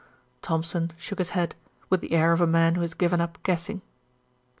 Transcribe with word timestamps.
Thompson 0.41 0.93
shook 0.97 1.19
his 1.19 1.29
head, 1.37 1.53
with 1.91 2.01
the 2.01 2.13
air 2.13 2.31
of 2.33 2.41
a 2.41 2.47
man 2.47 2.73
who 2.73 2.81
has 2.81 2.95
given 2.95 3.21
up 3.21 3.37
guessing. 3.43 3.83